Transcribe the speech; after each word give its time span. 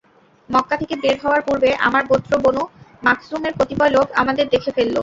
মক্কা 0.49 0.75
থেকে 0.77 0.95
বের 0.95 1.17
হওয়ার 1.23 1.41
পূর্বে 1.41 1.69
আমার 1.87 2.03
গোত্র 2.05 2.33
বনু 2.43 2.63
মাখযূমের 3.03 3.53
কতিপয় 3.59 3.91
লোক 3.91 4.07
আমাদের 4.21 4.45
দেখে 4.49 4.71
ফেলল। 4.71 4.95